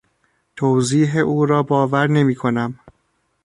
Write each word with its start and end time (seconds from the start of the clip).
توضیح 0.55 1.17
او 1.17 1.45
را 1.45 1.63
باور 1.63 2.07
نمیکنم. 2.09 2.79